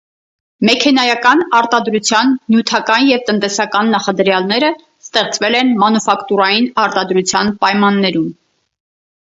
[0.67, 4.73] Մեքենայական արտադրության նյութական և տնտեսական նախադրյալները
[5.05, 8.31] ստեղծվել են մանուֆակտուրային արտադրության պայմաններում։